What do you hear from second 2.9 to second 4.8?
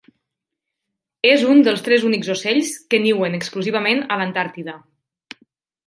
que niuen exclusivament a l'Antàrtida.